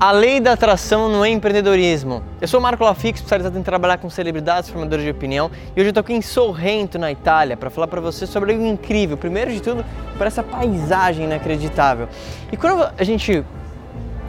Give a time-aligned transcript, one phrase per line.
[0.00, 2.22] A lei da atração no empreendedorismo.
[2.40, 5.88] Eu sou Marco Lafix, especializado em trabalhar com celebridades, formadores de opinião, e hoje eu
[5.88, 9.16] estou aqui em Sorrento, na Itália, para falar para você sobre algo incrível.
[9.16, 9.84] Primeiro de tudo,
[10.16, 12.08] para essa paisagem inacreditável.
[12.52, 13.44] E quando a gente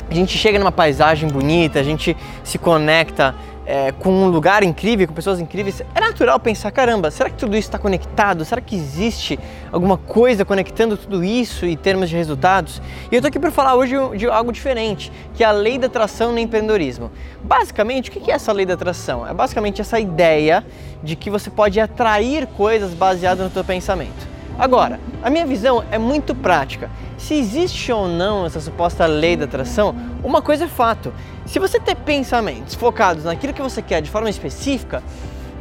[0.09, 3.35] a gente chega numa paisagem bonita, a gente se conecta
[3.69, 7.55] é, com um lugar incrível, com pessoas incríveis, é natural pensar: caramba, será que tudo
[7.55, 8.43] isso está conectado?
[8.43, 9.39] Será que existe
[9.71, 12.81] alguma coisa conectando tudo isso em termos de resultados?
[13.11, 15.85] E eu tô aqui para falar hoje de algo diferente, que é a lei da
[15.85, 17.11] atração no empreendedorismo.
[17.43, 19.27] Basicamente, o que é essa lei da atração?
[19.27, 20.65] É basicamente essa ideia
[21.03, 24.28] de que você pode atrair coisas baseadas no seu pensamento.
[24.59, 26.91] Agora, a minha visão é muito prática.
[27.17, 31.13] Se existe ou não essa suposta lei da atração, uma coisa é fato.
[31.45, 35.01] Se você ter pensamentos focados naquilo que você quer de forma específica,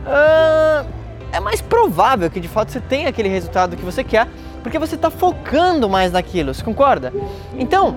[0.04, 0.88] uh,
[1.32, 4.26] é mais provável que de fato você tenha aquele resultado que você quer,
[4.64, 7.12] porque você está focando mais naquilo, você concorda?
[7.56, 7.96] Então,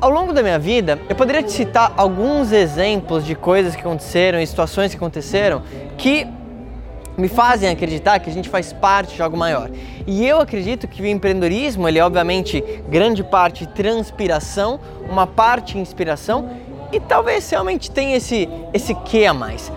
[0.00, 4.40] ao longo da minha vida, eu poderia te citar alguns exemplos de coisas que aconteceram
[4.40, 5.62] e situações que aconteceram
[5.98, 6.26] que
[7.16, 9.70] me fazem acreditar que a gente faz parte de algo maior.
[10.06, 16.50] E eu acredito que o empreendedorismo, ele é obviamente grande parte transpiração, uma parte inspiração
[16.92, 19.70] e talvez realmente tenha esse esse que a mais.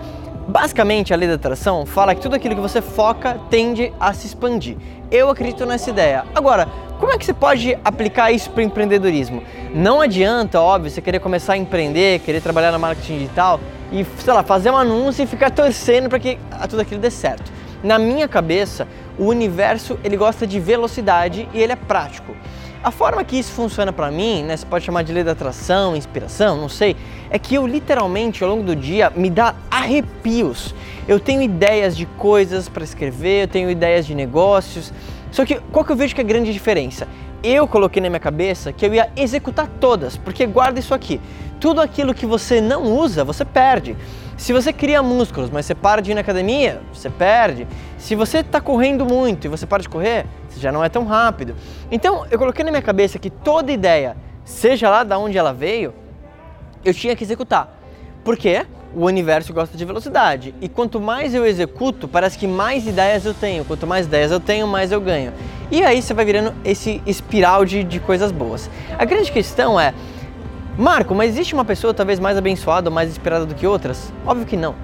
[0.46, 4.26] Basicamente, a lei da atração fala que tudo aquilo que você foca tende a se
[4.26, 4.76] expandir.
[5.10, 6.24] Eu acredito nessa ideia.
[6.34, 6.68] Agora,
[7.00, 9.42] como é que você pode aplicar isso para o empreendedorismo?
[9.74, 13.58] Não adianta, óbvio, você querer começar a empreender, querer trabalhar na marketing digital
[13.92, 17.52] e, sei lá, fazer um anúncio e ficar torcendo para que tudo aquilo dê certo.
[17.82, 22.34] Na minha cabeça, o universo ele gosta de velocidade e ele é prático.
[22.82, 25.96] A forma que isso funciona para mim, né, você pode chamar de lei da atração,
[25.96, 26.94] inspiração, não sei,
[27.30, 30.74] é que eu literalmente ao longo do dia me dá arrepios.
[31.08, 34.92] Eu tenho ideias de coisas para escrever, eu tenho ideias de negócios.
[35.30, 37.08] Só que qual que eu vejo que é a grande diferença?
[37.46, 41.20] Eu coloquei na minha cabeça que eu ia executar todas, porque guarda isso aqui.
[41.60, 43.94] Tudo aquilo que você não usa, você perde.
[44.34, 47.66] Se você cria músculos, mas você para de ir na academia, você perde.
[47.98, 51.04] Se você está correndo muito e você para de correr, você já não é tão
[51.04, 51.54] rápido.
[51.90, 55.92] Então, eu coloquei na minha cabeça que toda ideia, seja lá de onde ela veio,
[56.82, 57.78] eu tinha que executar.
[58.24, 58.64] Por quê?
[58.96, 60.54] O universo gosta de velocidade.
[60.62, 63.66] E quanto mais eu executo, parece que mais ideias eu tenho.
[63.66, 65.32] Quanto mais ideias eu tenho, mais eu ganho.
[65.74, 68.70] E aí você vai virando esse espiral de, de coisas boas.
[68.96, 69.92] A grande questão é,
[70.78, 74.12] Marco, mas existe uma pessoa talvez mais abençoada ou mais inspirada do que outras?
[74.24, 74.76] Óbvio que não.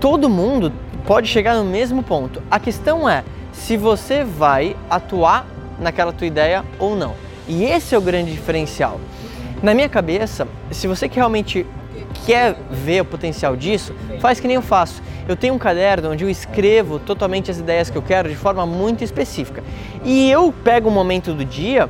[0.00, 0.72] Todo mundo
[1.06, 2.42] pode chegar no mesmo ponto.
[2.50, 5.46] A questão é se você vai atuar
[5.78, 7.14] naquela tua ideia ou não.
[7.46, 9.00] E esse é o grande diferencial.
[9.62, 11.64] Na minha cabeça, se você realmente
[12.26, 15.00] quer ver o potencial disso, faz que nem eu faço.
[15.26, 18.66] Eu tenho um caderno onde eu escrevo totalmente as ideias que eu quero de forma
[18.66, 19.64] muito específica.
[20.04, 21.88] E eu pego um momento do dia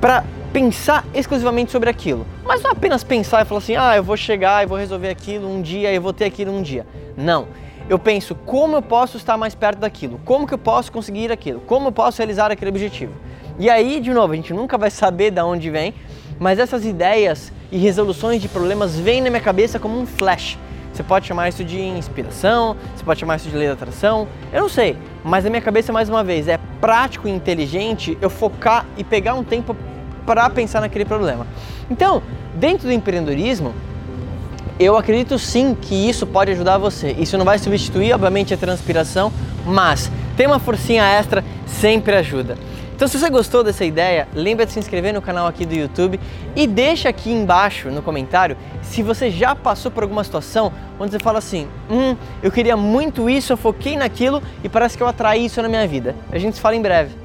[0.00, 2.26] para pensar exclusivamente sobre aquilo.
[2.42, 5.50] Mas não apenas pensar e falar assim, ah, eu vou chegar e vou resolver aquilo
[5.50, 6.86] um dia e vou ter aquilo um dia.
[7.16, 7.48] Não.
[7.86, 11.60] Eu penso como eu posso estar mais perto daquilo, como que eu posso conseguir aquilo,
[11.60, 13.12] como eu posso realizar aquele objetivo.
[13.58, 15.92] E aí, de novo, a gente nunca vai saber de onde vem,
[16.38, 20.56] mas essas ideias e resoluções de problemas vêm na minha cabeça como um flash.
[20.94, 24.62] Você pode chamar isso de inspiração, você pode chamar isso de lei da atração, eu
[24.62, 28.86] não sei, mas na minha cabeça, mais uma vez, é prático e inteligente eu focar
[28.96, 29.76] e pegar um tempo
[30.24, 31.48] para pensar naquele problema.
[31.90, 32.22] Então,
[32.54, 33.74] dentro do empreendedorismo,
[34.78, 37.10] eu acredito sim que isso pode ajudar você.
[37.18, 39.32] Isso não vai substituir, obviamente, a transpiração,
[39.66, 42.56] mas ter uma forcinha extra sempre ajuda.
[43.04, 46.18] Então, se você gostou dessa ideia, lembra de se inscrever no canal aqui do YouTube
[46.56, 51.18] e deixa aqui embaixo no comentário se você já passou por alguma situação onde você
[51.18, 55.44] fala assim: hum, eu queria muito isso, eu foquei naquilo e parece que eu atraí
[55.44, 56.16] isso na minha vida.
[56.32, 57.23] A gente se fala em breve.